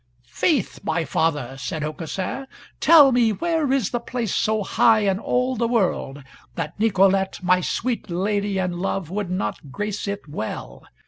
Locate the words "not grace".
9.29-10.07